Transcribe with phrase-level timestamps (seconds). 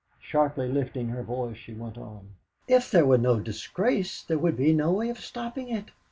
[0.19, 2.33] Sharply lifting her voice, she went on:
[2.67, 5.91] "If there were no disgrace, there would be no way of stopping it.